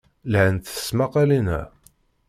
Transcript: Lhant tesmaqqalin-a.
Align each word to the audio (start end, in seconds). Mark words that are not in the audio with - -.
Lhant 0.31 0.65
tesmaqqalin-a. 0.75 1.61